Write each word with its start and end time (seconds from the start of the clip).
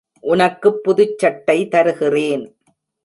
உனக்குப் 0.19 0.81
புதுச்சட்டை 0.87 1.67
தருகிறேன். 1.67 2.55